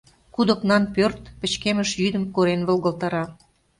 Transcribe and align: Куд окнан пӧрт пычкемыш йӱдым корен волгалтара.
Куд 0.33 0.47
окнан 0.53 0.83
пӧрт 0.95 1.21
пычкемыш 1.39 1.89
йӱдым 2.01 2.23
корен 2.35 2.61
волгалтара. 2.67 3.23